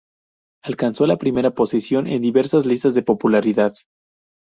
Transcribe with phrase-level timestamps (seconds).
[0.63, 3.75] Alcanzó la primera posición en diversas listas de popularidad.